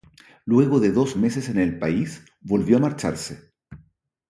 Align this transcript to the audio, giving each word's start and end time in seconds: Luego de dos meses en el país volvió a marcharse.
Luego 0.45 0.79
de 0.79 0.91
dos 0.91 1.15
meses 1.15 1.47
en 1.47 1.59
el 1.59 1.77
país 1.77 2.25
volvió 2.41 2.77
a 2.77 2.79
marcharse. 2.79 3.51